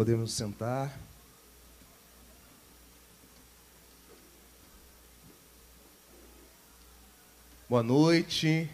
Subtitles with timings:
[0.00, 0.98] Podemos sentar.
[7.68, 8.70] Boa noite.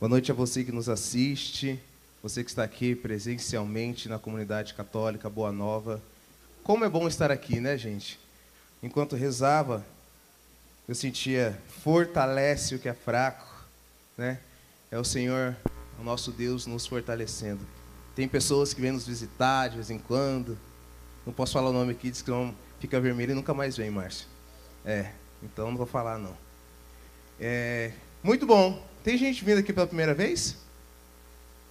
[0.00, 1.78] Boa noite a você que nos assiste,
[2.22, 6.00] você que está aqui presencialmente na comunidade católica Boa Nova.
[6.64, 8.18] Como é bom estar aqui, né, gente?
[8.82, 9.84] Enquanto rezava,
[10.88, 13.46] eu sentia fortalece o que é fraco,
[14.16, 14.40] né?
[14.90, 15.54] É o Senhor,
[16.00, 17.77] o nosso Deus, nos fortalecendo.
[18.18, 20.58] Tem pessoas que vêm nos visitar de vez em quando.
[21.24, 22.32] Não posso falar o nome aqui, diz que
[22.80, 24.26] fica vermelho e nunca mais vem, Márcio.
[24.84, 26.36] É, então não vou falar não.
[27.38, 28.84] É, muito bom.
[29.04, 30.56] Tem gente vindo aqui pela primeira vez?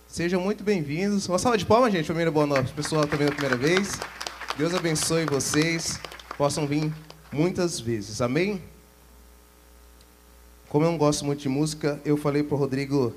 [0.07, 1.27] Sejam muito bem-vindos.
[1.27, 2.61] Uma salva de palmas, gente, família Boa Nova.
[2.61, 3.99] O pessoal está vindo a primeira vez.
[4.57, 5.99] Deus abençoe vocês.
[6.37, 6.93] Possam vir
[7.29, 8.21] muitas vezes.
[8.21, 8.63] Amém?
[10.69, 13.13] Como eu não gosto muito de música, eu falei para o Rodrigo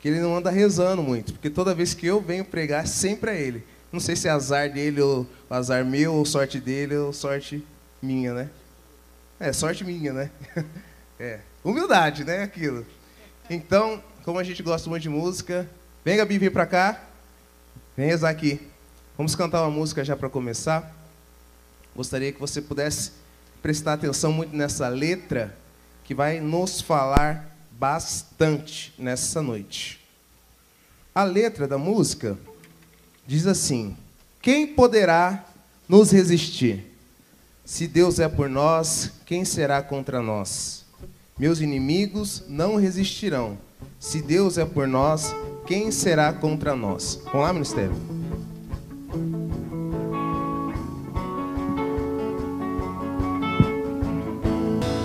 [0.00, 3.40] que ele não anda rezando muito, porque toda vez que eu venho pregar, sempre é
[3.40, 3.64] ele.
[3.90, 7.64] Não sei se é azar dele, ou azar meu, ou sorte dele, ou sorte
[8.02, 8.50] minha, né?
[9.40, 10.30] É, sorte minha, né?
[11.20, 12.44] É, humildade, né?
[12.44, 12.86] Aquilo.
[13.50, 15.68] Então, como a gente gosta muito de música,
[16.04, 17.02] vem Gabi, vem para cá.
[17.96, 18.60] Vem rezar aqui.
[19.16, 20.94] Vamos cantar uma música já para começar.
[21.96, 23.10] Gostaria que você pudesse
[23.60, 25.56] prestar atenção muito nessa letra
[26.04, 30.00] que vai nos falar bastante nessa noite.
[31.14, 32.36] A letra da música
[33.26, 33.96] diz assim:
[34.42, 35.44] Quem poderá
[35.88, 36.84] nos resistir?
[37.64, 40.84] Se Deus é por nós, quem será contra nós?
[41.38, 43.56] Meus inimigos não resistirão.
[44.00, 45.34] Se Deus é por nós,
[45.66, 47.20] quem será contra nós?
[47.26, 47.94] Vamos lá, ministério.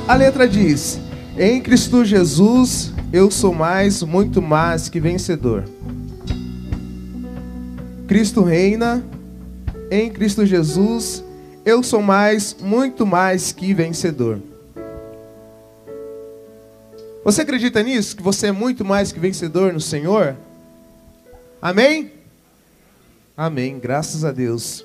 [0.08, 1.00] A letra diz:
[1.38, 5.64] em Cristo Jesus, eu sou mais, muito mais que vencedor.
[8.08, 9.04] Cristo reina.
[9.90, 11.24] Em Cristo Jesus,
[11.66, 14.40] eu sou mais, muito mais que vencedor.
[17.24, 18.16] Você acredita nisso?
[18.16, 20.36] Que você é muito mais que vencedor no Senhor?
[21.62, 22.12] Amém?
[23.38, 23.80] Amém.
[23.80, 24.84] Graças a Deus.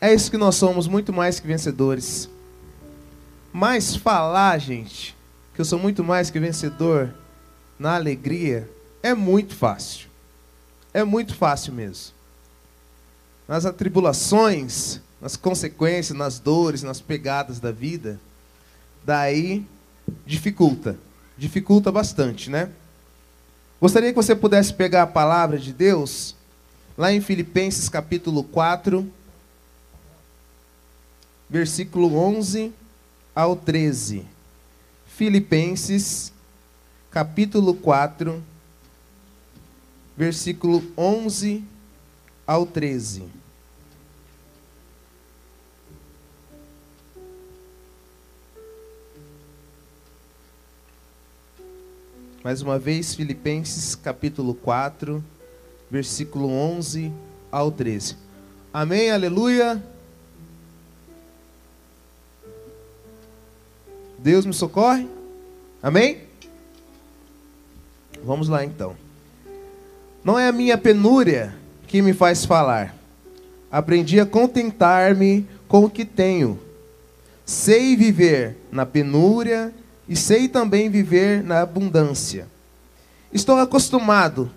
[0.00, 2.28] É isso que nós somos, muito mais que vencedores.
[3.52, 5.14] Mas falar, gente,
[5.54, 7.12] que eu sou muito mais que vencedor
[7.78, 8.68] na alegria,
[9.02, 10.08] é muito fácil.
[10.94, 12.14] É muito fácil mesmo.
[13.46, 18.18] Nas atribulações, nas consequências, nas dores, nas pegadas da vida,
[19.04, 19.66] daí
[20.24, 20.96] dificulta.
[21.36, 22.70] Dificulta bastante, né?
[23.80, 26.34] Gostaria que você pudesse pegar a palavra de Deus
[26.96, 29.10] lá em Filipenses capítulo 4,
[31.50, 32.72] versículo 11
[33.34, 34.26] ao 13.
[35.06, 36.32] Filipenses,
[37.10, 38.42] capítulo 4,
[40.16, 41.64] versículo 11
[42.46, 43.24] ao 13.
[52.44, 55.22] Mais uma vez, Filipenses capítulo 4,
[55.88, 57.12] versículo 11
[57.52, 58.16] ao 13.
[58.72, 59.80] Amém, aleluia.
[64.22, 65.08] Deus me socorre?
[65.82, 66.18] Amém?
[68.24, 68.94] Vamos lá então.
[70.24, 71.52] Não é a minha penúria
[71.88, 72.94] que me faz falar.
[73.70, 76.58] Aprendi a contentar-me com o que tenho.
[77.44, 79.74] Sei viver na penúria
[80.08, 82.46] e sei também viver na abundância.
[83.32, 84.48] Estou acostumado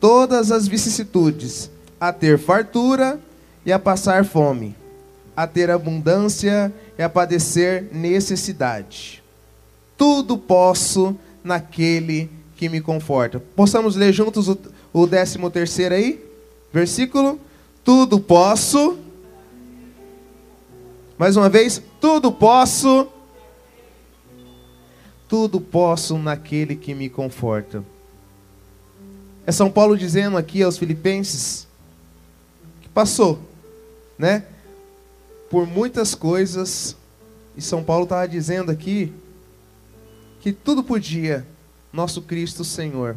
[0.00, 3.20] todas as vicissitudes a ter fartura
[3.66, 4.74] e a passar fome,
[5.36, 9.22] a ter abundância e a padecer necessidade.
[9.96, 13.40] Tudo posso naquele que me conforta.
[13.54, 14.58] Possamos ler juntos o,
[14.92, 16.24] o décimo terceiro aí?
[16.72, 17.38] Versículo.
[17.84, 18.98] Tudo posso.
[21.18, 21.82] Mais uma vez.
[22.00, 23.08] Tudo posso.
[25.28, 27.84] Tudo posso naquele que me conforta.
[29.46, 31.66] É São Paulo dizendo aqui aos filipenses
[32.80, 33.38] que passou,
[34.18, 34.44] né?
[35.54, 36.96] Por muitas coisas,
[37.56, 39.12] e São Paulo estava dizendo aqui
[40.40, 41.46] que tudo podia
[41.92, 43.16] nosso Cristo Senhor.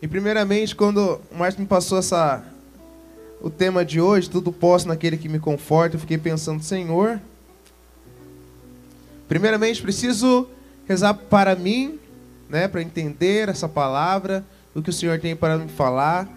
[0.00, 2.44] E primeiramente, quando o Márcio me passou essa
[3.42, 7.20] o tema de hoje, tudo posso naquele que me conforta, eu fiquei pensando, Senhor,
[9.26, 10.46] primeiramente preciso
[10.86, 11.98] rezar para mim,
[12.48, 16.28] né, para entender essa palavra, o que o Senhor tem para me falar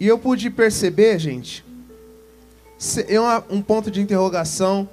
[0.00, 1.64] E eu pude perceber, gente,
[3.08, 4.88] é um ponto de interrogação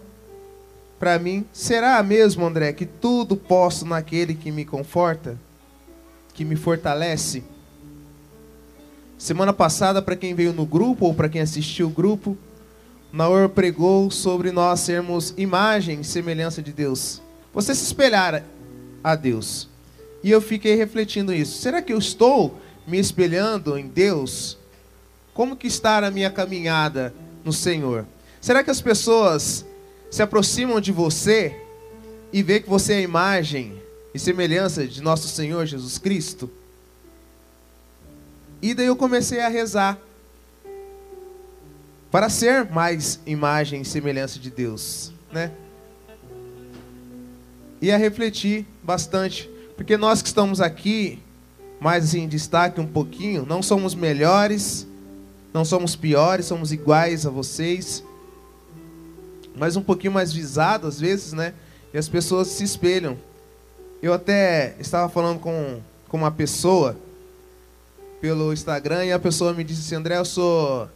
[0.99, 1.45] para mim.
[1.53, 5.37] Será mesmo, André, que tudo posso naquele que me conforta,
[6.33, 7.43] que me fortalece?
[9.17, 12.37] Semana passada, para quem veio no grupo ou para quem assistiu o grupo,
[13.13, 17.21] Naor pregou sobre nós sermos imagem e semelhança de Deus.
[17.53, 18.43] Você se espelhar
[19.03, 19.69] a Deus.
[20.21, 21.61] E eu fiquei refletindo isso.
[21.61, 24.57] Será que eu estou me espelhando em Deus?
[25.35, 28.07] Como que está a minha caminhada no Senhor?
[28.39, 29.65] Será que as pessoas
[30.09, 31.59] se aproximam de você
[32.31, 33.77] e vê que você é a imagem
[34.13, 36.49] e semelhança de nosso Senhor Jesus Cristo?
[38.61, 39.99] E daí eu comecei a rezar
[42.09, 45.51] para ser mais imagem e semelhança de Deus, né?
[47.81, 51.19] E a refletir bastante, porque nós que estamos aqui,
[51.77, 54.88] mais em destaque um pouquinho, não somos melhores,
[55.55, 58.03] não somos piores, somos iguais a vocês,
[59.55, 61.53] mas um pouquinho mais visado às vezes, né?
[61.93, 63.17] E as pessoas se espelham.
[64.01, 65.79] Eu até estava falando com,
[66.09, 66.97] com uma pessoa
[68.19, 70.89] pelo Instagram e a pessoa me disse assim, André, eu sou.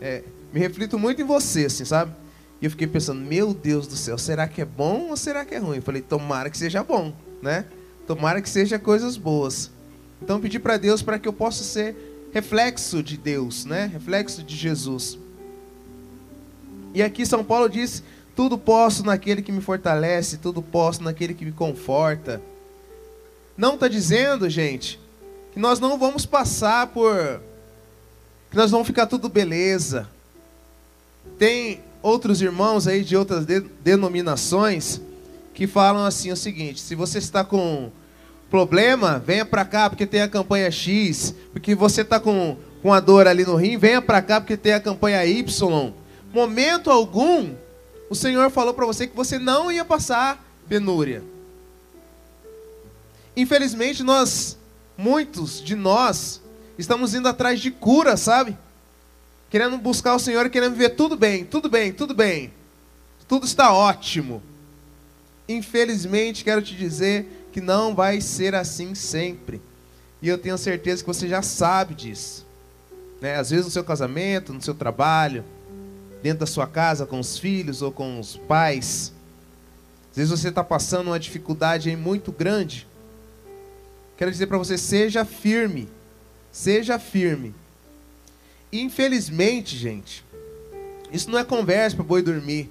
[0.00, 0.22] É,
[0.52, 2.12] me reflito muito em você, assim, sabe?
[2.62, 5.56] E eu fiquei pensando, meu Deus do céu, será que é bom ou será que
[5.56, 5.78] é ruim?
[5.78, 7.12] Eu falei, tomara que seja bom,
[7.42, 7.64] né?
[8.06, 9.72] Tomara que seja coisas boas.
[10.22, 13.86] Então pedi para Deus para que eu possa ser reflexo de Deus, né?
[13.86, 15.16] Reflexo de Jesus.
[16.92, 18.02] E aqui São Paulo diz:
[18.34, 22.42] tudo posso naquele que me fortalece, tudo posso naquele que me conforta.
[23.56, 24.98] Não está dizendo, gente,
[25.52, 27.40] que nós não vamos passar por.
[28.50, 30.08] que nós vamos ficar tudo beleza.
[31.38, 35.00] Tem outros irmãos aí de outras de, denominações
[35.54, 37.92] que falam assim o seguinte: se você está com
[38.50, 43.00] problema, venha para cá porque tem a campanha X, porque você está com, com a
[43.00, 45.92] dor ali no rim, venha para cá porque tem a campanha Y.
[46.32, 47.54] Momento algum,
[48.08, 51.22] o Senhor falou para você que você não ia passar penúria.
[53.36, 54.56] Infelizmente, nós
[54.96, 56.40] muitos de nós
[56.78, 58.56] estamos indo atrás de cura, sabe?
[59.50, 62.52] Querendo buscar o Senhor querendo viver tudo bem, tudo bem, tudo bem.
[63.28, 64.42] Tudo está ótimo.
[65.48, 69.62] Infelizmente, quero te dizer que não vai ser assim sempre.
[70.20, 72.44] E eu tenho certeza que você já sabe disso.
[73.20, 73.36] Né?
[73.36, 75.44] Às vezes no seu casamento, no seu trabalho,
[76.20, 79.12] dentro da sua casa, com os filhos ou com os pais.
[80.10, 82.88] Às vezes você está passando uma dificuldade muito grande.
[84.16, 85.88] Quero dizer para você, seja firme.
[86.50, 87.54] Seja firme.
[88.72, 90.24] Infelizmente, gente,
[91.12, 92.68] isso não é conversa para boi dormir.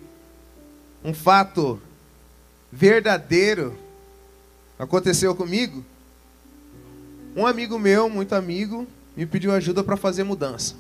[1.01, 1.81] Um fato
[2.69, 3.77] verdadeiro
[4.77, 5.83] aconteceu comigo.
[7.35, 10.75] Um amigo meu, muito amigo, me pediu ajuda para fazer mudança.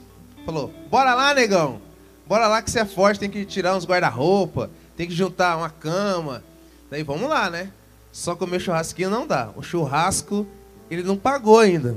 [0.45, 1.81] Falou: "Bora lá, negão.
[2.27, 5.69] Bora lá que você é forte, tem que tirar uns guarda-roupa, tem que juntar uma
[5.69, 6.43] cama".
[6.89, 7.71] Daí vamos lá, né?
[8.11, 9.49] Só comer churrasquinho não dá.
[9.55, 10.45] O churrasco,
[10.89, 11.95] ele não pagou ainda.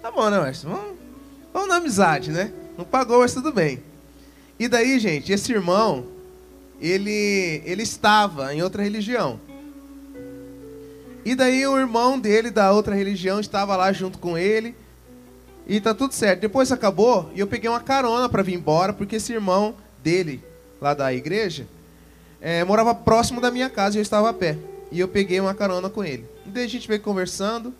[0.00, 0.68] Tá bom, né, mestre?
[0.70, 0.96] Vamos,
[1.52, 2.52] vamos na amizade, né?
[2.78, 3.82] Não pagou, mas tudo bem.
[4.58, 6.06] E daí, gente, esse irmão,
[6.80, 9.40] ele, ele estava em outra religião.
[11.24, 14.74] E daí o irmão dele da outra religião estava lá junto com ele.
[15.66, 16.40] E tá tudo certo.
[16.40, 20.42] Depois acabou e eu peguei uma carona para vir embora, porque esse irmão dele,
[20.80, 21.66] lá da igreja,
[22.40, 24.58] é, morava próximo da minha casa e eu estava a pé.
[24.90, 26.26] E eu peguei uma carona com ele.
[26.46, 27.72] E daí a gente veio conversando.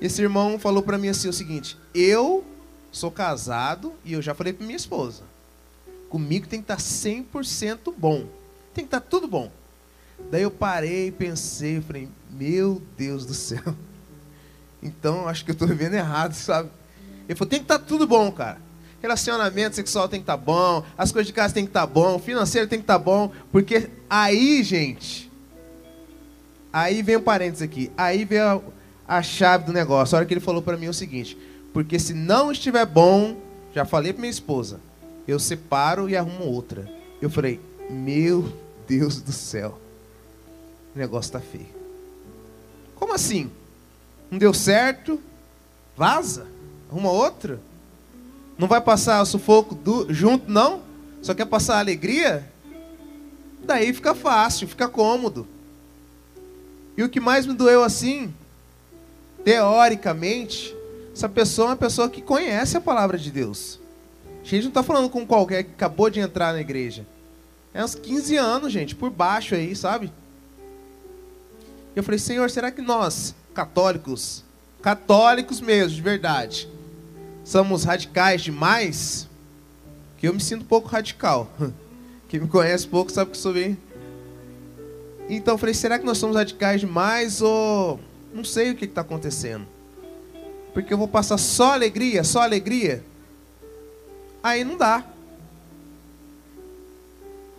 [0.00, 2.44] Esse irmão falou para mim assim o seguinte: Eu
[2.92, 5.22] sou casado e eu já falei para minha esposa.
[6.08, 8.26] Comigo tem que estar tá 100% bom.
[8.74, 9.50] Tem que estar tá tudo bom.
[10.30, 13.62] Daí eu parei, pensei, falei: Meu Deus do céu.
[14.86, 16.68] Então acho que eu estou vivendo errado, sabe?
[17.26, 18.58] Ele falou: Tem que estar tá tudo bom, cara.
[19.00, 22.68] Relacionamento sexual tem que estar bom, as coisas de casa tem que estar bom, financeiro
[22.68, 25.30] tem que estar bom, porque aí, gente,
[26.74, 27.92] Aí vem um parênteses aqui.
[27.96, 28.60] Aí vem a,
[29.06, 30.16] a chave do negócio.
[30.16, 31.38] A hora que ele falou para mim é o seguinte:
[31.72, 33.36] porque se não estiver bom,
[33.72, 34.80] já falei para minha esposa,
[35.28, 36.90] eu separo e arrumo outra.
[37.22, 38.52] Eu falei: meu
[38.88, 39.78] Deus do céu,
[40.94, 41.74] o negócio tá feio.
[42.94, 43.50] Como assim?
[44.30, 45.20] Não deu certo?
[45.96, 46.46] Vaza?
[46.90, 47.60] Arruma outra?
[48.56, 50.82] Não vai passar o sufoco do, junto, não?
[51.22, 52.48] Só quer passar a alegria?
[53.64, 55.46] Daí fica fácil, fica cômodo.
[56.96, 58.32] E o que mais me doeu assim,
[59.44, 60.74] teoricamente,
[61.12, 63.80] essa pessoa é uma pessoa que conhece a palavra de Deus.
[64.42, 67.06] A gente não está falando com qualquer que acabou de entrar na igreja.
[67.72, 70.12] É uns 15 anos, gente, por baixo aí, sabe?
[71.94, 74.42] Eu falei, Senhor, será que nós, católicos,
[74.82, 76.68] católicos mesmo, de verdade,
[77.44, 79.28] somos radicais demais?
[80.18, 81.50] Que eu me sinto um pouco radical.
[82.28, 83.78] Quem me conhece pouco sabe que sou bem
[85.26, 87.98] então eu falei, será que nós somos radicais demais ou
[88.30, 89.66] não sei o que está acontecendo?
[90.74, 93.02] porque eu vou passar só alegria, só alegria.
[94.42, 95.06] Aí não dá.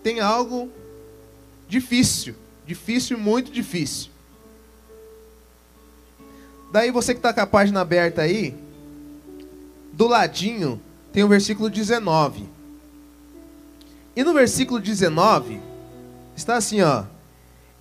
[0.04, 0.70] Tem algo
[1.68, 2.36] difícil,
[2.68, 4.12] difícil, muito difícil.
[6.72, 8.56] Daí você que está com a página aberta aí,
[9.94, 10.82] do ladinho
[11.12, 12.44] tem o versículo 19.
[14.16, 15.60] E no versículo 19
[16.36, 17.04] está assim, ó: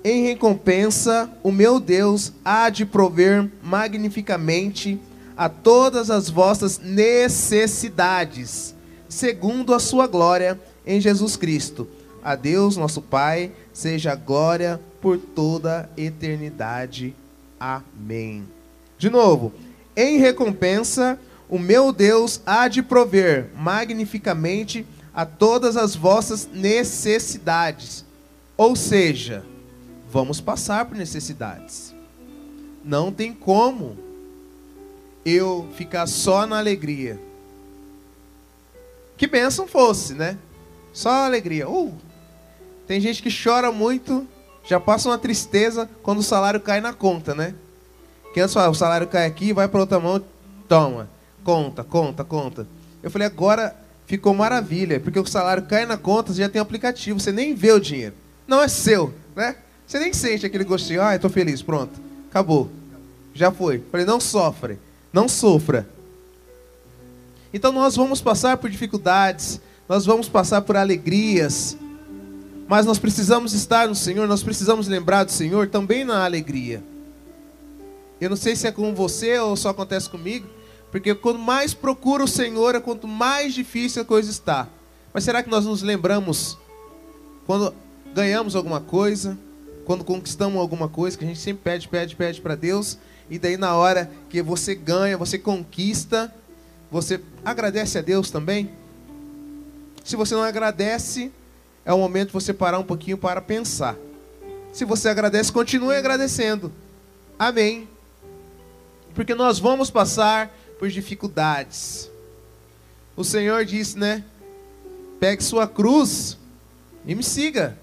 [0.04, 5.00] Em recompensa, o meu Deus há de prover magnificamente
[5.36, 8.74] a todas as vossas necessidades,
[9.08, 11.88] segundo a sua glória em Jesus Cristo.
[12.22, 17.14] A Deus, nosso Pai, seja glória por toda a eternidade.
[17.60, 18.53] Amém.
[19.04, 19.52] De novo,
[19.94, 28.02] em recompensa, o meu Deus há de prover magnificamente a todas as vossas necessidades.
[28.56, 29.44] Ou seja,
[30.10, 31.94] vamos passar por necessidades.
[32.82, 33.98] Não tem como
[35.22, 37.20] eu ficar só na alegria.
[39.18, 40.38] Que bênção fosse, né?
[40.94, 41.68] Só alegria.
[41.68, 41.92] Uh,
[42.86, 44.26] tem gente que chora muito,
[44.64, 47.54] já passa uma tristeza quando o salário cai na conta, né?
[48.34, 50.20] Que antes fala, o salário cai aqui, vai para outra mão,
[50.68, 51.08] toma.
[51.44, 52.66] Conta, conta, conta.
[53.00, 53.76] Eu falei, agora
[54.06, 57.70] ficou maravilha, porque o salário cai na conta, você já tem aplicativo, você nem vê
[57.70, 58.12] o dinheiro.
[58.44, 59.54] Não é seu, né?
[59.86, 61.92] Você nem sente aquele gostinho, ah, estou feliz, pronto,
[62.28, 62.68] acabou.
[63.32, 63.80] Já foi.
[63.92, 64.80] Falei, não sofre,
[65.12, 65.88] não sofra.
[67.52, 71.76] Então nós vamos passar por dificuldades, nós vamos passar por alegrias,
[72.66, 76.82] mas nós precisamos estar no Senhor, nós precisamos lembrar do Senhor também na alegria.
[78.24, 80.46] Eu não sei se é com você ou só acontece comigo,
[80.90, 84.66] porque quanto mais procura o Senhor, é quanto mais difícil a coisa está.
[85.12, 86.56] Mas será que nós nos lembramos
[87.46, 87.74] quando
[88.14, 89.36] ganhamos alguma coisa,
[89.84, 92.96] quando conquistamos alguma coisa, que a gente sempre pede, pede, pede para Deus,
[93.28, 96.34] e daí na hora que você ganha, você conquista,
[96.90, 98.70] você agradece a Deus também?
[100.02, 101.30] Se você não agradece,
[101.84, 103.96] é o momento de você parar um pouquinho para pensar.
[104.72, 106.72] Se você agradece, continue agradecendo.
[107.38, 107.92] Amém
[109.14, 112.10] porque nós vamos passar por dificuldades.
[113.16, 114.24] O Senhor disse, né?
[115.20, 116.36] Pegue sua cruz
[117.06, 117.78] e me siga.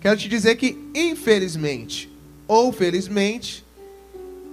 [0.00, 2.08] Quero te dizer que, infelizmente
[2.46, 3.64] ou felizmente,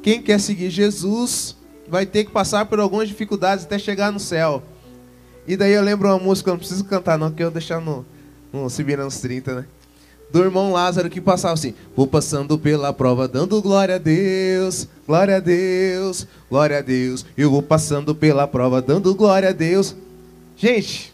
[0.03, 1.55] quem quer seguir Jesus
[1.87, 4.61] vai ter que passar por algumas dificuldades até chegar no céu.
[5.47, 8.05] E daí eu lembro uma música, não preciso cantar não, que eu vou deixar no,
[8.51, 9.65] no Se nos 30, né?
[10.31, 15.37] Do irmão Lázaro que passava assim: Vou passando pela prova, dando glória a Deus, glória
[15.37, 17.25] a Deus, glória a Deus.
[17.37, 19.95] Eu vou passando pela prova, dando glória a Deus.
[20.57, 21.13] Gente,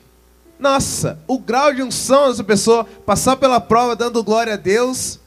[0.59, 5.19] nossa, o grau de unção dessa pessoa passar pela prova dando glória a Deus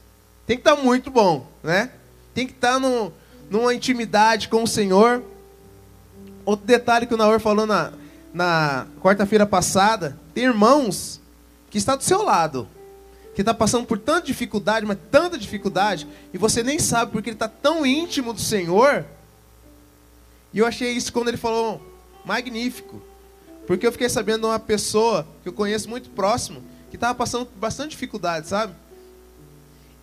[0.47, 1.91] tem que estar tá muito bom, né?
[2.33, 3.11] Tem que estar tá no,
[3.49, 5.23] numa intimidade com o Senhor.
[6.45, 7.91] Outro detalhe que o Naor falou na,
[8.33, 11.19] na quarta-feira passada: tem irmãos
[11.69, 12.67] que está do seu lado
[13.35, 17.35] que está passando por tanta dificuldade, mas tanta dificuldade, e você nem sabe porque ele
[17.35, 19.05] está tão íntimo do Senhor.
[20.53, 21.81] E eu achei isso quando ele falou
[22.23, 23.01] magnífico,
[23.67, 27.45] porque eu fiquei sabendo de uma pessoa que eu conheço muito próximo, que estava passando
[27.45, 28.73] por bastante dificuldade, sabe?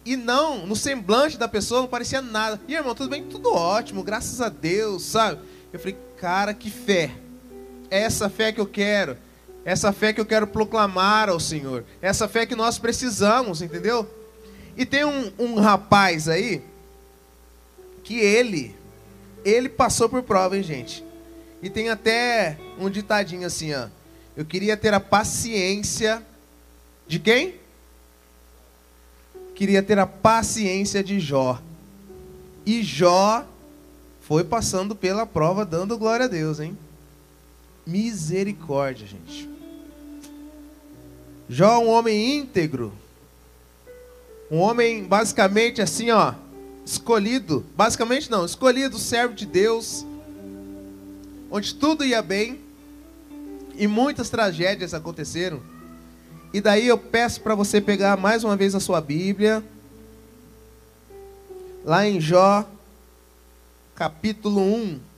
[0.04, 2.60] E não, no semblante da pessoa não parecia nada.
[2.68, 3.24] E irmão, tudo bem?
[3.24, 5.40] Tudo ótimo, graças a Deus, sabe?
[5.72, 7.10] Eu falei, cara, que fé.
[7.88, 9.16] É essa fé que eu quero.
[9.64, 11.84] Essa fé que eu quero proclamar ao Senhor.
[12.00, 14.08] Essa fé que nós precisamos, entendeu?
[14.76, 16.62] E tem um, um rapaz aí
[18.02, 18.74] que ele,
[19.44, 21.04] ele passou por prova, hein, gente?
[21.62, 23.86] E tem até um ditadinho assim, ó.
[24.36, 26.22] Eu queria ter a paciência
[27.06, 27.54] de quem?
[29.54, 31.60] Queria ter a paciência de Jó.
[32.64, 33.46] E Jó
[34.22, 36.76] foi passando pela prova, dando glória a Deus, hein?
[37.86, 39.51] Misericórdia, gente.
[41.52, 42.94] Jó, um homem íntegro,
[44.50, 46.32] um homem basicamente assim, ó,
[46.82, 50.02] escolhido, basicamente não, escolhido, servo de Deus,
[51.50, 52.58] onde tudo ia bem
[53.76, 55.60] e muitas tragédias aconteceram.
[56.54, 59.62] E daí eu peço para você pegar mais uma vez a sua Bíblia,
[61.84, 62.66] lá em Jó,
[63.94, 65.11] capítulo 1.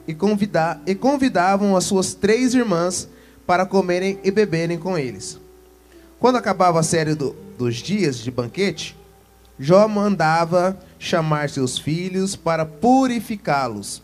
[0.04, 3.08] e, convidar, e convidavam as suas três irmãs
[3.46, 5.38] para comerem e beberem com eles.
[6.18, 8.96] Quando acabava a série do, dos dias de banquete,
[9.60, 14.02] Jó mandava chamar seus filhos para purificá-los.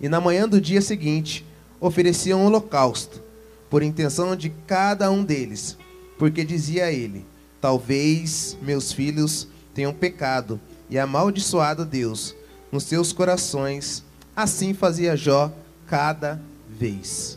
[0.00, 1.46] E na manhã do dia seguinte,
[1.82, 3.20] ofereciam holocausto,
[3.68, 5.76] por intenção de cada um deles,
[6.16, 7.26] porque dizia ele:
[7.60, 12.34] Talvez meus filhos tenham pecado e amaldiçoado Deus
[12.70, 14.04] nos seus corações.
[14.34, 15.52] Assim fazia Jó
[15.86, 17.36] cada vez.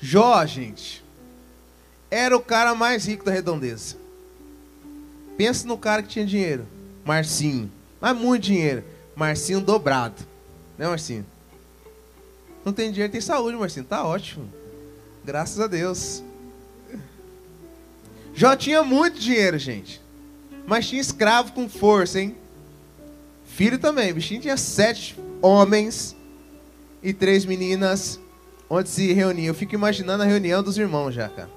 [0.00, 1.04] Jó, gente,
[2.10, 3.96] era o cara mais rico da redondeza.
[5.36, 6.66] Pensa no cara que tinha dinheiro.
[7.04, 7.70] Marcinho.
[8.00, 8.84] Mas muito dinheiro.
[9.14, 10.26] Marcinho dobrado.
[10.76, 11.24] Né, Marcinho?
[12.64, 13.84] Não tem dinheiro, tem saúde, Marcinho.
[13.84, 14.48] Tá ótimo.
[15.24, 16.22] Graças a Deus.
[18.34, 20.00] Jó tinha muito dinheiro, gente.
[20.66, 22.36] Mas tinha escravo com força, hein?
[23.44, 24.12] Filho também.
[24.12, 26.16] Bichinho tinha sete homens
[27.02, 28.18] e três meninas
[28.70, 29.48] onde se reuniam.
[29.48, 31.50] Eu fico imaginando a reunião dos irmãos já, cara.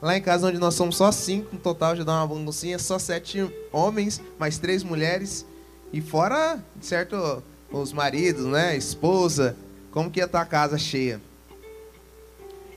[0.00, 2.98] Lá em casa, onde nós somos só cinco, no total já dá uma baguncinha, só
[2.98, 5.44] sete homens, mais três mulheres.
[5.92, 8.76] E fora, certo, os maridos, né?
[8.76, 9.56] Esposa.
[9.90, 11.20] Como que ia estar a casa cheia.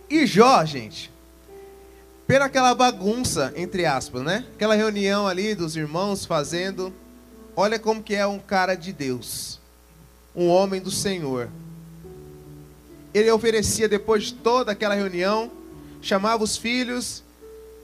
[0.09, 1.11] E Jó, gente,
[2.25, 4.45] pela aquela bagunça, entre aspas, né?
[4.53, 6.93] Aquela reunião ali dos irmãos fazendo.
[7.55, 9.59] Olha como que é um cara de Deus.
[10.35, 11.49] Um homem do Senhor.
[13.13, 15.51] Ele oferecia, depois de toda aquela reunião,
[16.01, 17.23] chamava os filhos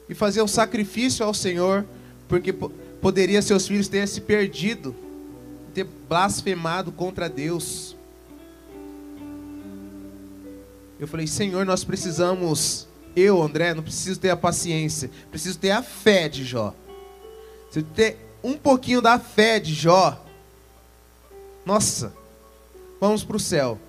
[0.10, 1.86] e fazia um sacrifício ao Senhor,
[2.28, 4.96] porque poderia seus filhos terem se perdido,
[5.74, 7.96] ter blasfemado contra Deus.
[11.00, 15.82] Eu falei, Senhor, nós precisamos, eu, André, não preciso ter a paciência, preciso ter a
[15.82, 16.76] fé de Jó.
[17.72, 20.22] Se eu ter um pouquinho da fé de Jó,
[21.66, 22.14] nossa,
[23.00, 23.80] vamos para o céu.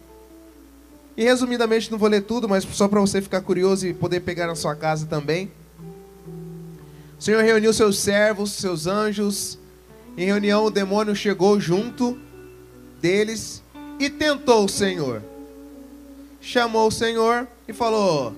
[1.17, 4.47] E resumidamente, não vou ler tudo, mas só para você ficar curioso e poder pegar
[4.47, 5.51] na sua casa também.
[7.19, 9.59] O Senhor reuniu seus servos, seus anjos.
[10.17, 12.19] Em reunião, o demônio chegou junto
[13.01, 13.63] deles
[13.99, 15.23] e tentou o Senhor.
[16.41, 18.35] Chamou o Senhor e falou: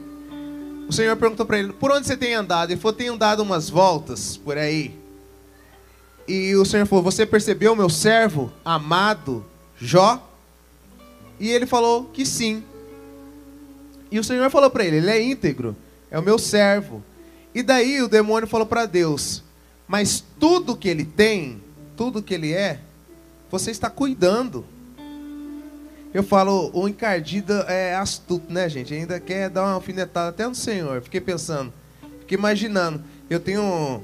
[0.88, 2.71] O Senhor perguntou para ele: Por onde você tem andado?
[2.71, 4.95] Ele falou: Tenho dado umas voltas por aí.
[6.27, 9.45] E o Senhor falou: Você percebeu meu servo amado
[9.79, 10.29] Jó?
[11.38, 12.62] E ele falou que sim.
[14.11, 15.77] E o Senhor falou para ele: Ele é íntegro,
[16.11, 17.03] é o meu servo.
[17.55, 19.43] E daí o demônio falou para Deus:
[19.87, 21.62] Mas tudo que ele tem,
[21.97, 22.81] tudo que ele é,
[23.51, 24.65] você está cuidando.
[26.14, 28.92] Eu falo, o encardido é astuto, né, gente?
[28.92, 31.01] Ainda quer dar uma alfinetada até no Senhor.
[31.01, 31.72] Fiquei pensando,
[32.20, 33.03] fiquei imaginando.
[33.31, 34.03] Eu tenho.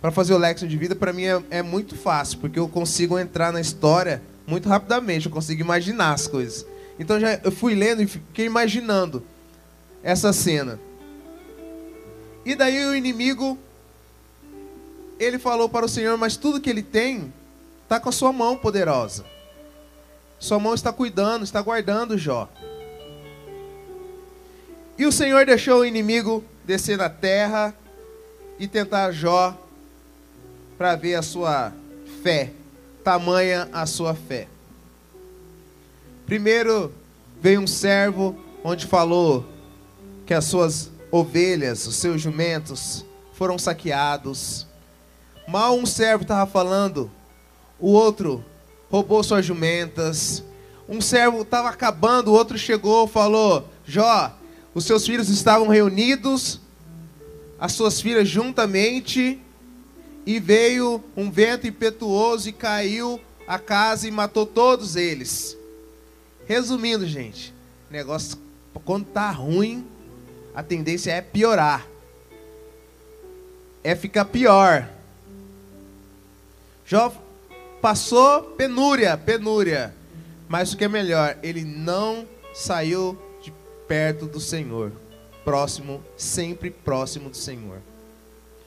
[0.00, 3.18] Para fazer o Lexo de vida, para mim é, é muito fácil, porque eu consigo
[3.18, 6.66] entrar na história muito rapidamente, eu consigo imaginar as coisas.
[6.98, 9.24] Então já eu fui lendo e fiquei imaginando
[10.02, 10.78] essa cena.
[12.44, 13.56] E daí o inimigo
[15.18, 17.32] ele falou para o Senhor, mas tudo que ele tem
[17.84, 19.24] está com a sua mão poderosa.
[20.42, 22.48] Sua mão está cuidando, está guardando Jó.
[24.98, 27.72] E o Senhor deixou o inimigo descer na terra
[28.58, 29.56] e tentar Jó
[30.76, 31.72] para ver a sua
[32.24, 32.50] fé,
[33.04, 34.48] tamanha a sua fé.
[36.26, 36.92] Primeiro
[37.40, 39.46] veio um servo onde falou
[40.26, 44.66] que as suas ovelhas, os seus jumentos foram saqueados.
[45.46, 47.08] Mal um servo estava falando,
[47.78, 48.44] o outro
[48.92, 50.44] roubou suas jumentas.
[50.86, 54.36] Um servo estava acabando, o outro chegou, falou: Jó,
[54.74, 56.60] os seus filhos estavam reunidos,
[57.58, 59.40] as suas filhas juntamente,
[60.26, 65.56] e veio um vento impetuoso e caiu a casa e matou todos eles.
[66.46, 67.54] Resumindo, gente,
[67.90, 68.36] negócio
[68.84, 69.86] quando tá ruim,
[70.54, 71.86] a tendência é piorar.
[73.84, 74.88] é ficar pior.
[76.84, 77.12] Jó
[77.82, 79.92] passou penúria, penúria.
[80.48, 83.52] Mas o que é melhor, ele não saiu de
[83.88, 84.92] perto do Senhor.
[85.44, 87.80] Próximo, sempre próximo do Senhor.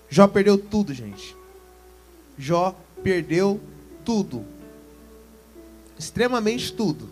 [0.10, 1.36] Jó perdeu tudo, gente.
[2.38, 3.62] Jó perdeu
[4.04, 4.46] tudo.
[5.98, 7.10] Extremamente tudo.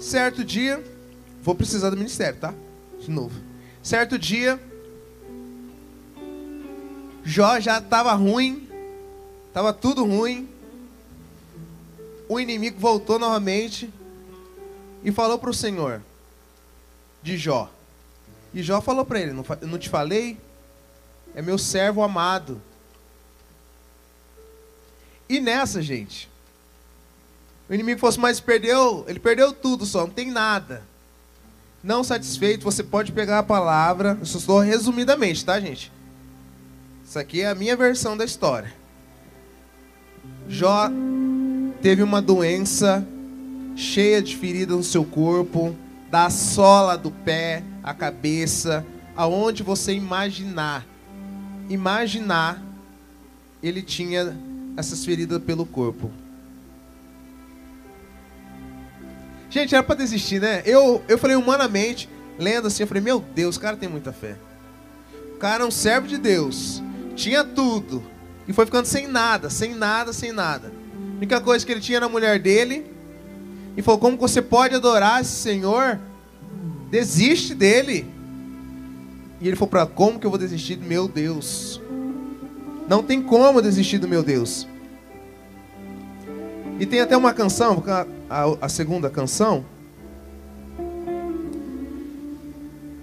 [0.00, 0.82] Certo dia,
[1.40, 2.52] vou precisar do ministério, tá?
[2.98, 3.40] De novo.
[3.80, 4.60] Certo dia,
[7.24, 8.61] Jó já estava ruim,
[9.52, 10.48] estava tudo ruim.
[12.26, 13.92] O inimigo voltou novamente
[15.04, 16.00] e falou para o Senhor
[17.22, 17.70] de Jó.
[18.54, 20.38] E Jó falou para ele: não, te falei?
[21.34, 22.60] É meu servo amado.
[25.28, 26.30] E nessa, gente,
[27.68, 30.82] o inimigo fosse, mas perdeu, ele perdeu tudo só, não tem nada.
[31.82, 35.92] Não satisfeito, você pode pegar a palavra, eu estou resumidamente, tá, gente?
[37.04, 38.81] Isso aqui é a minha versão da história.
[40.48, 40.90] Jó
[41.80, 43.06] teve uma doença
[43.74, 45.74] cheia de feridas no seu corpo,
[46.10, 48.84] da sola do pé à cabeça,
[49.16, 50.86] aonde você imaginar.
[51.68, 52.62] Imaginar,
[53.62, 54.36] ele tinha
[54.76, 56.10] essas feridas pelo corpo.
[59.48, 60.62] Gente, era para desistir, né?
[60.64, 64.36] Eu, eu falei humanamente, lendo assim, eu falei, meu Deus, o cara tem muita fé.
[65.34, 66.82] O cara é um servo de Deus
[67.14, 68.02] tinha tudo.
[68.46, 70.72] E foi ficando sem nada, sem nada, sem nada.
[71.14, 72.86] A única coisa que ele tinha era a mulher dele.
[73.76, 75.98] E falou: Como você pode adorar esse Senhor?
[76.90, 78.06] Desiste dele.
[79.40, 81.80] E ele falou para como que eu vou desistir do meu Deus?
[82.88, 84.68] Não tem como desistir do meu Deus.
[86.78, 87.82] E tem até uma canção,
[88.28, 89.64] a, a segunda canção,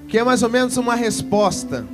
[0.07, 1.85] que é mais ou menos uma resposta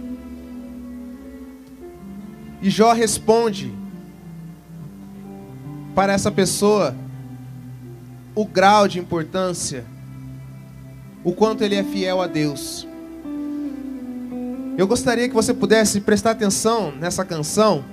[2.62, 3.74] e Jó responde
[5.94, 6.96] para essa pessoa
[8.36, 9.86] o grau de importância,
[11.24, 12.88] o quanto ele é fiel a Deus.
[14.78, 17.86] Eu gostaria que você pudesse prestar atenção nessa canção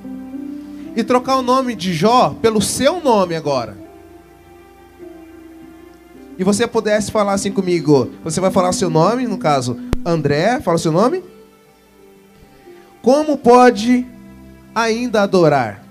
[0.96, 3.76] e trocar o nome de Jó pelo seu nome agora.
[6.36, 8.10] E você pudesse falar assim comigo.
[8.24, 11.22] Você vai falar o seu nome, no caso, André, fala o seu nome.
[13.00, 14.06] Como pode
[14.74, 15.82] ainda adorar?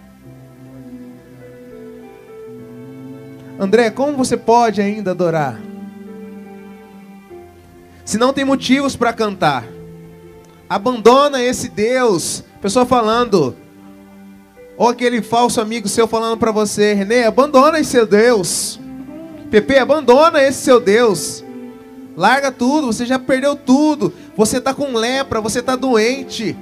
[3.59, 5.59] André, como você pode ainda adorar?
[8.03, 9.63] Se não tem motivos para cantar,
[10.67, 12.43] abandona esse Deus.
[12.59, 13.55] Pessoa falando,
[14.77, 18.79] ou aquele falso amigo seu falando para você, Renê, abandona esse seu Deus.
[19.51, 21.43] Pepe, abandona esse seu Deus.
[22.17, 24.11] Larga tudo, você já perdeu tudo.
[24.35, 26.57] Você está com lepra, você está doente.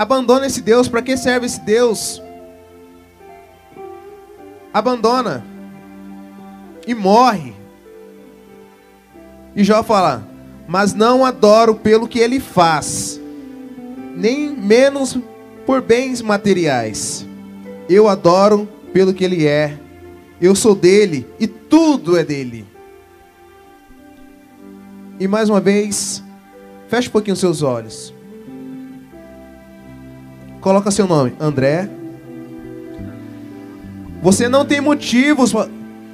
[0.00, 0.88] Abandona esse Deus.
[0.88, 2.22] Para que serve esse Deus?
[4.72, 5.44] Abandona.
[6.86, 7.52] E morre.
[9.54, 10.26] E Jó fala:
[10.66, 13.20] Mas não adoro pelo que ele faz,
[14.16, 15.18] nem menos
[15.66, 17.26] por bens materiais.
[17.86, 19.78] Eu adoro pelo que ele é.
[20.40, 22.64] Eu sou dele e tudo é dele.
[25.18, 26.24] E mais uma vez,
[26.88, 28.14] feche um pouquinho os seus olhos.
[30.60, 31.88] Coloca seu nome, André.
[34.22, 35.68] Você não tem motivos para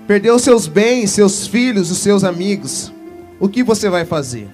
[0.06, 2.92] perder os seus bens, seus filhos, os seus amigos.
[3.40, 4.48] O que você vai fazer?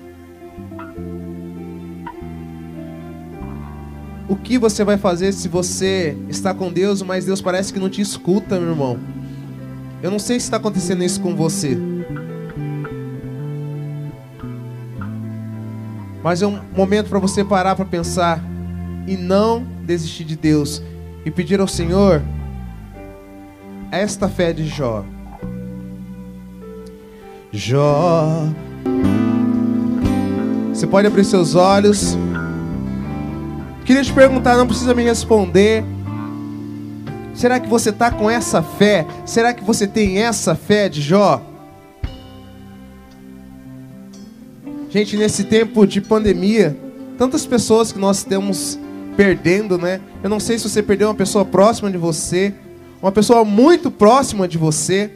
[4.26, 7.90] O que você vai fazer se você está com Deus, mas Deus parece que não
[7.90, 8.98] te escuta, meu irmão?
[10.02, 11.76] Eu não sei se está acontecendo isso com você.
[16.24, 18.42] Mas é um momento para você parar para pensar
[19.06, 20.82] e não desistir de Deus
[21.24, 22.22] e pedir ao Senhor
[23.90, 25.04] esta fé de Jó.
[27.52, 28.48] Jó.
[30.72, 32.16] Você pode abrir seus olhos.
[33.84, 35.84] Queria te perguntar, não precisa me responder.
[37.34, 39.06] Será que você está com essa fé?
[39.26, 41.42] Será que você tem essa fé de Jó?
[44.88, 46.76] Gente, nesse tempo de pandemia,
[47.18, 48.78] tantas pessoas que nós temos
[49.16, 50.00] perdendo, né?
[50.22, 52.54] Eu não sei se você perdeu uma pessoa próxima de você,
[53.00, 55.10] uma pessoa muito próxima de você.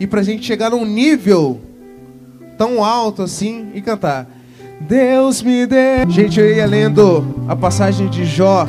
[0.00, 1.60] E para a gente chegar num nível
[2.56, 4.28] tão alto assim e cantar.
[4.80, 6.08] Deus me deu.
[6.08, 8.66] Gente, eu ia lendo a passagem de Jó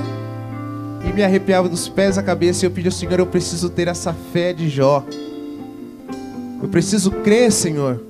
[1.08, 3.88] e me arrepiava dos pés à cabeça e eu pedi ao Senhor, eu preciso ter
[3.88, 5.04] essa fé de Jó.
[6.62, 8.02] Eu preciso crer, Senhor,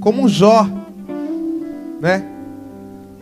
[0.00, 0.66] como Jó,
[2.00, 2.33] né?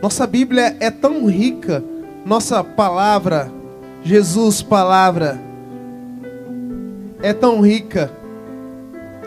[0.03, 1.85] Nossa Bíblia é tão rica,
[2.27, 3.53] nossa palavra,
[4.03, 5.41] Jesus, palavra,
[7.23, 8.11] é tão rica.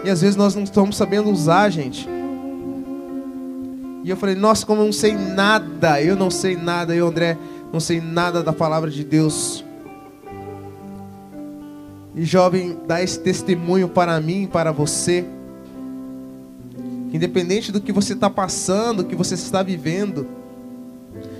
[0.03, 2.05] E às vezes nós não estamos sabendo usar, gente.
[4.03, 7.37] E eu falei, nossa, como eu não sei nada, eu não sei nada, eu, André,
[7.71, 9.63] não sei nada da palavra de Deus.
[12.13, 15.23] E jovem, dá esse testemunho para mim para você.
[17.13, 20.27] Independente do que você está passando, do que você está vivendo,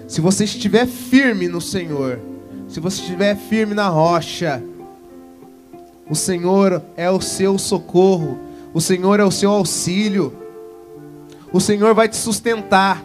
[0.08, 2.20] se você estiver firme no Senhor,
[2.68, 4.62] se você estiver firme na rocha,
[6.10, 8.40] o Senhor é o seu socorro,
[8.74, 10.34] o Senhor é o seu auxílio,
[11.52, 13.04] o Senhor vai te sustentar.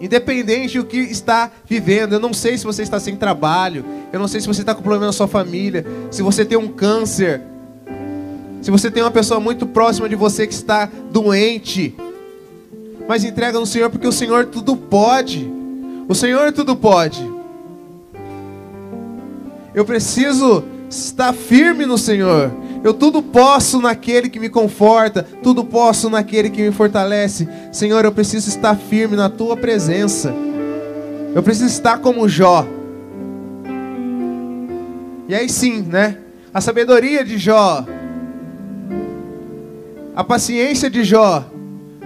[0.00, 4.26] Independente do que está vivendo, eu não sei se você está sem trabalho, eu não
[4.26, 7.40] sei se você está com problema na sua família, se você tem um câncer,
[8.62, 11.94] se você tem uma pessoa muito próxima de você que está doente,
[13.08, 15.50] mas entrega no Senhor porque o Senhor tudo pode.
[16.08, 17.22] O Senhor tudo pode.
[19.74, 22.52] Eu preciso estar firme no Senhor.
[22.84, 27.48] Eu tudo posso naquele que me conforta, tudo posso naquele que me fortalece.
[27.70, 30.34] Senhor, eu preciso estar firme na tua presença.
[31.34, 32.66] Eu preciso estar como Jó.
[35.28, 36.18] E aí sim, né?
[36.52, 37.86] A sabedoria de Jó,
[40.14, 41.44] a paciência de Jó,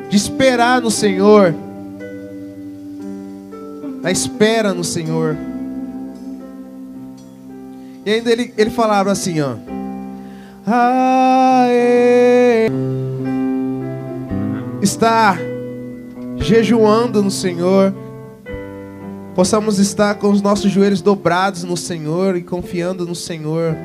[0.09, 1.55] de esperar no Senhor,
[4.03, 5.37] a espera no Senhor.
[8.05, 9.55] E ainda ele, ele falava assim, ó.
[10.66, 11.97] Aê.
[16.47, 17.92] Jejuando no Senhor,
[19.35, 23.77] possamos estar com os nossos joelhos dobrados no Senhor e confiando no Senhor.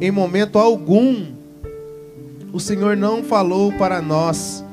[0.00, 1.24] Em momento algum,
[2.52, 4.63] o Senhor não falou para nós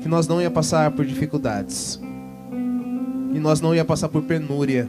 [0.00, 2.00] que nós não ia passar por dificuldades,
[3.32, 4.88] que nós não ia passar por penúria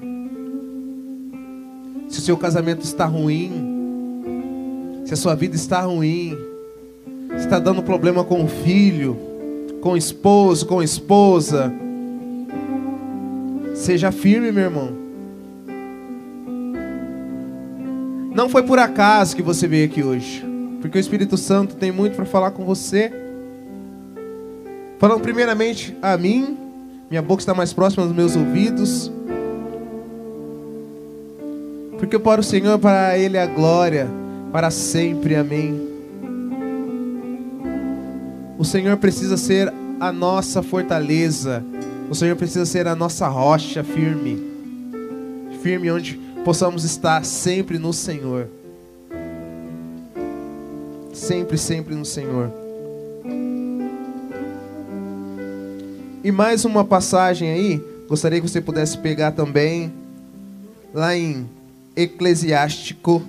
[2.09, 6.35] se o seu casamento está ruim, se a sua vida está ruim,
[7.29, 9.15] se está dando problema com o filho,
[9.79, 11.71] com o esposo, com a esposa,
[13.75, 14.89] seja firme, meu irmão.
[18.33, 20.43] Não foi por acaso que você veio aqui hoje,
[20.81, 23.11] porque o Espírito Santo tem muito para falar com você.
[24.99, 26.57] Falando primeiramente a mim,
[27.09, 29.09] minha boca está mais próxima dos meus ouvidos.
[31.97, 34.09] Porque para o Senhor, para Ele a glória,
[34.51, 35.37] para sempre.
[35.37, 35.87] Amém.
[38.57, 41.63] O Senhor precisa ser a nossa fortaleza.
[42.09, 44.37] O Senhor precisa ser a nossa rocha firme.
[45.63, 48.49] Firme onde possamos estar sempre no Senhor.
[51.13, 52.68] Sempre, sempre no Senhor.
[56.21, 59.93] E mais uma passagem aí, gostaria que você pudesse pegar também,
[60.93, 61.49] lá em
[61.95, 63.23] Eclesiástico,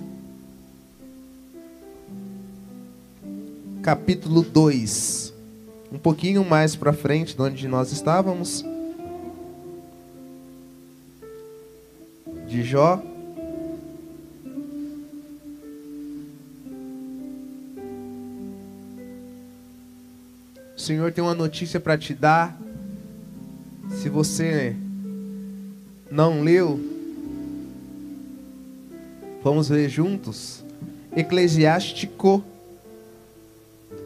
[3.81, 5.33] capítulo 2.
[5.89, 8.65] Um pouquinho mais para frente de onde nós estávamos.
[12.45, 13.01] De Jó.
[20.75, 22.59] O Senhor tem uma notícia para te dar.
[23.99, 24.75] Se você
[26.09, 26.91] não leu,
[29.43, 30.63] Vamos ler juntos?
[31.15, 32.43] Eclesiástico,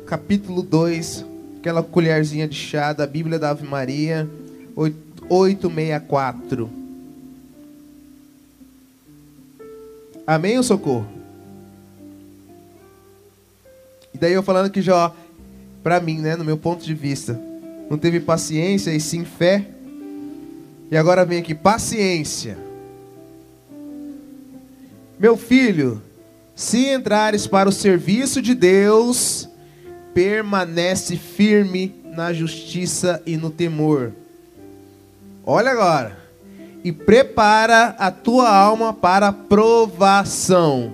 [0.05, 1.25] capítulo 2,
[1.59, 4.29] aquela colherzinha de chá da Bíblia da Ave Maria,
[4.73, 6.69] 864.
[10.25, 11.05] Amém ou socorro?
[14.13, 15.13] E daí eu falando que Jó,
[15.83, 17.37] para mim, né, no meu ponto de vista,
[17.89, 19.67] não teve paciência e sim fé.
[20.89, 22.65] E agora vem aqui, paciência
[25.17, 26.01] meu filho,
[26.53, 29.47] se entrares para o serviço de Deus,
[30.13, 34.11] permanece firme na justiça e no temor.
[35.45, 36.17] Olha agora.
[36.83, 40.91] E prepara a tua alma para provação.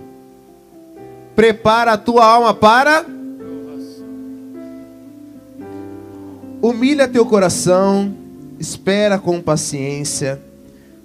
[1.36, 3.06] Prepara a tua alma para
[6.62, 8.16] Humilha teu coração,
[8.62, 10.40] espera com paciência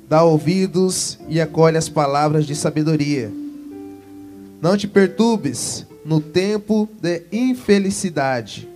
[0.09, 3.33] dá ouvidos e acolhe as palavras de sabedoria.
[4.61, 8.69] Não te perturbes no tempo de infelicidade.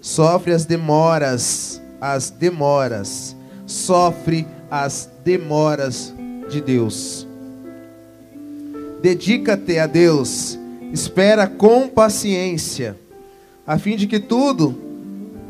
[0.00, 3.36] Sofre as demoras, as demoras.
[3.66, 6.14] Sofre as demoras
[6.48, 7.26] de Deus.
[9.02, 10.56] Dedica-te a Deus,
[10.92, 12.96] espera com paciência,
[13.66, 14.78] a fim de que tudo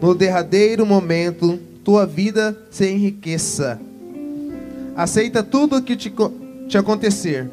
[0.01, 3.81] no derradeiro momento, tua vida se enriqueça.
[4.97, 6.13] Aceita tudo o que te,
[6.69, 7.51] te acontecer.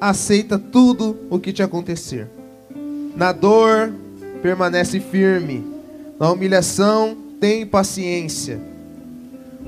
[0.00, 2.28] Aceita tudo o que te acontecer.
[3.16, 3.92] Na dor,
[4.42, 5.64] permanece firme.
[6.18, 8.60] Na humilhação, tem paciência.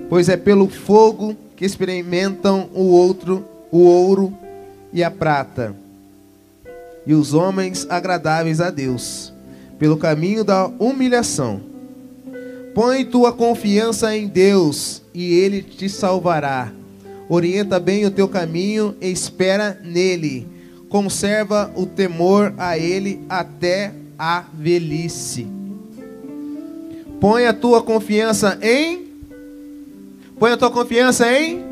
[0.08, 4.36] Pois é pelo fogo que experimentam o outro, o ouro
[4.92, 5.74] e a prata.
[7.06, 9.32] E os homens agradáveis a Deus,
[9.78, 11.73] pelo caminho da humilhação
[12.74, 16.72] Põe tua confiança em Deus e Ele te salvará.
[17.28, 20.46] Orienta bem o teu caminho e espera nele.
[20.88, 25.46] Conserva o temor a Ele até a velhice.
[27.20, 29.04] Põe a tua confiança em.
[30.36, 31.62] Põe a tua confiança em.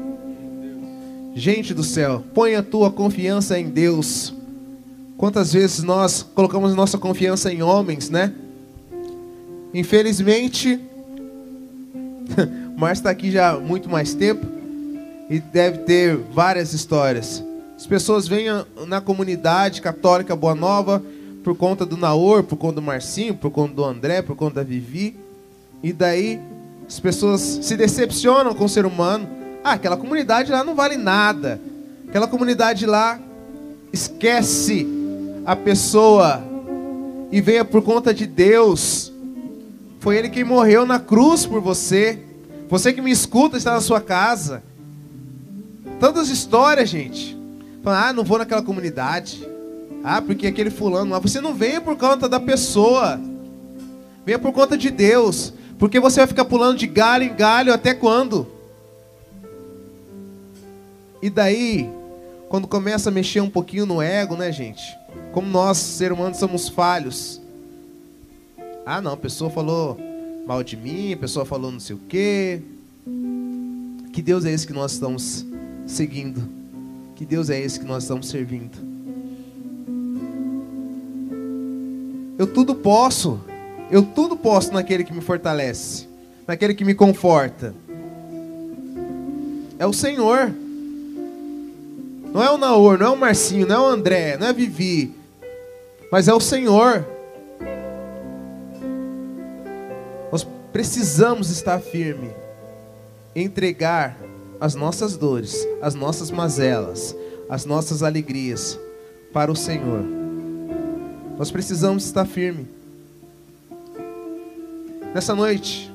[1.35, 4.33] Gente do céu, põe a tua confiança em Deus.
[5.17, 8.33] Quantas vezes nós colocamos nossa confiança em homens, né?
[9.75, 10.79] Infelizmente,
[12.77, 14.47] Márcio está aqui já há muito mais tempo
[15.29, 17.43] e deve ter várias histórias.
[17.77, 18.47] As pessoas vêm
[18.87, 21.03] na comunidade católica Boa Nova
[21.43, 24.63] por conta do Naor, por conta do Marcinho, por conta do André, por conta da
[24.63, 25.17] Vivi.
[25.83, 26.41] E daí
[26.87, 29.29] as pessoas se decepcionam com o ser humano.
[29.65, 31.61] Ah, aquela comunidade lá não vale nada.
[32.09, 33.19] Aquela comunidade lá
[33.93, 34.87] esquece
[35.45, 36.43] a pessoa
[37.31, 39.12] e venha por conta de Deus
[40.03, 42.19] foi Ele quem morreu na cruz por você.
[42.69, 44.61] Você que me escuta está na sua casa.
[46.01, 47.39] Tantas histórias, gente.
[47.87, 49.49] ah, não vou naquela comunidade.
[50.03, 51.21] Ah, porque aquele fulano lá.
[51.21, 53.21] Você não venha por conta da pessoa.
[54.27, 55.53] Venha por conta de Deus.
[55.79, 58.49] Porque você vai ficar pulando de galho em galho até quando?
[61.23, 61.89] E daí,
[62.49, 64.83] quando começa a mexer um pouquinho no ego, né, gente?
[65.31, 67.42] Como nós, seres humanos, somos falhos.
[68.85, 69.97] Ah, não, a pessoa falou
[70.45, 72.61] mal de mim, a pessoa falou não sei o quê.
[74.13, 75.47] Que Deus é esse que nós estamos
[75.87, 76.43] seguindo?
[77.15, 78.77] Que Deus é esse que nós estamos servindo?
[82.37, 83.41] Eu tudo posso.
[83.91, 86.09] Eu tudo posso naquele que me fortalece,
[86.47, 87.75] naquele que me conforta.
[89.79, 90.53] É o Senhor.
[92.33, 94.55] Não é o Naor, não é o Marcinho, não é o André, não é a
[94.55, 95.15] Vivi.
[96.11, 97.07] Mas é o Senhor.
[100.73, 102.31] Precisamos estar firme,
[103.37, 104.17] entregar
[104.61, 107.15] as nossas dores, as nossas mazelas,
[107.49, 108.79] as nossas alegrias
[109.33, 110.03] para o Senhor.
[111.37, 112.67] Nós precisamos estar firme.
[115.15, 115.93] Nessa noite,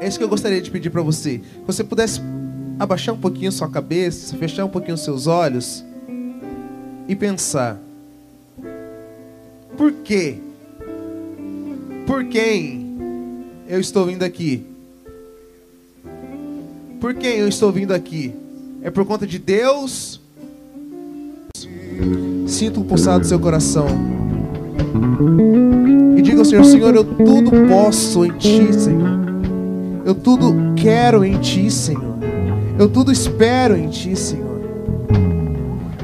[0.00, 1.38] é isso que eu gostaria de pedir para você.
[1.38, 2.20] Que você pudesse
[2.78, 5.84] abaixar um pouquinho sua cabeça, fechar um pouquinho seus olhos
[7.06, 7.78] e pensar:
[9.76, 10.38] por quê?
[12.06, 12.79] Por quem
[13.70, 14.66] eu estou vindo aqui?
[17.00, 18.34] Por quem eu estou vindo aqui?
[18.82, 20.20] É por conta de Deus?
[22.48, 23.86] Sinta um pulsar do seu coração.
[26.16, 29.20] E diga ao Senhor: Senhor, eu tudo posso em Ti, Senhor.
[30.04, 32.18] Eu tudo quero em Ti, Senhor.
[32.76, 34.50] Eu tudo espero em Ti, Senhor.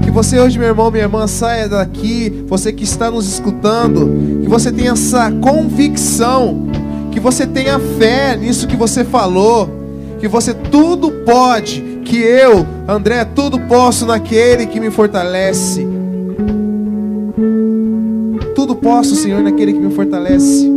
[0.04, 4.48] Que você hoje, meu irmão, minha irmã, saia daqui, você que está nos escutando, que
[4.48, 6.75] você tenha essa convicção
[7.16, 9.70] que você tenha fé nisso que você falou,
[10.20, 15.86] que você tudo pode, que eu, André, tudo posso naquele que me fortalece.
[18.54, 20.70] Tudo posso, Senhor, naquele que me fortalece.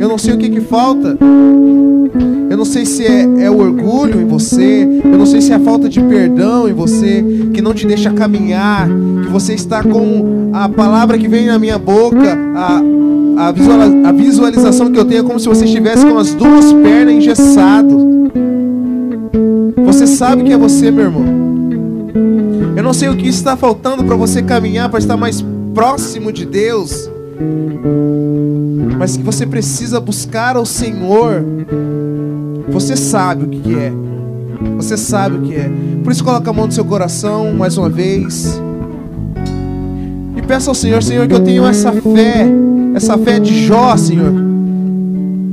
[0.00, 1.16] Eu não sei o que, que falta.
[2.50, 4.82] Eu não sei se é, é, o orgulho em você.
[5.04, 8.10] Eu não sei se é a falta de perdão em você que não te deixa
[8.10, 8.88] caminhar.
[8.88, 12.82] Que você está com a palavra que vem na minha boca, a,
[13.48, 18.30] a, visualização que eu tenho é como se você estivesse com as duas pernas engessado.
[19.84, 21.24] Você sabe que é você, meu irmão.
[22.76, 25.44] Eu não sei o que está faltando para você caminhar para estar mais
[25.74, 27.10] próximo de Deus.
[28.98, 31.44] Mas que você precisa buscar ao Senhor.
[32.68, 33.92] Você sabe o que é.
[34.76, 35.70] Você sabe o que é.
[36.04, 38.60] Por isso coloca a mão no seu coração mais uma vez.
[40.36, 42.46] E peça ao Senhor, Senhor, que eu tenha essa fé
[42.94, 44.32] essa fé de Jó, Senhor.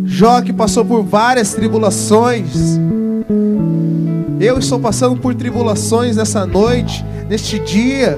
[0.06, 2.80] Jó que passou por várias tribulações.
[4.40, 8.18] Eu estou passando por tribulações nessa noite, neste dia.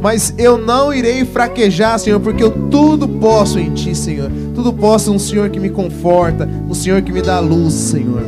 [0.00, 4.30] Mas eu não irei fraquejar, Senhor, porque eu tudo posso em Ti, Senhor.
[4.54, 8.22] Tudo posso no Senhor que me conforta, no Senhor que me dá luz, Senhor.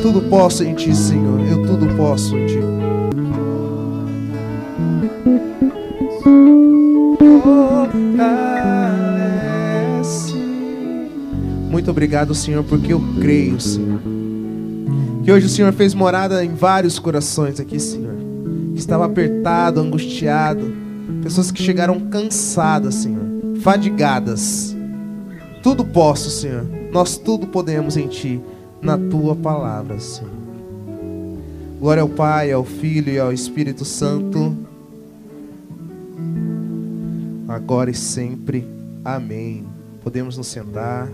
[0.00, 1.40] Tudo posso em Ti, Senhor.
[1.46, 2.72] Eu tudo posso em Ti.
[7.94, 8.12] Oh,
[11.70, 14.00] Muito obrigado, Senhor, porque eu creio, Senhor.
[15.22, 18.14] Que hoje o Senhor fez morada em vários corações aqui, Senhor.
[18.74, 20.74] Estava apertado, angustiado.
[21.22, 23.22] Pessoas que chegaram cansadas, Senhor.
[23.60, 24.74] Fadigadas.
[25.62, 26.66] Tudo posso, Senhor.
[26.92, 28.40] Nós tudo podemos em Ti,
[28.80, 30.30] na Tua palavra, Senhor.
[31.78, 34.56] Glória ao Pai, ao Filho e ao Espírito Santo.
[37.52, 38.66] Agora e sempre.
[39.04, 39.66] Amém.
[40.02, 41.08] Podemos nos sentar.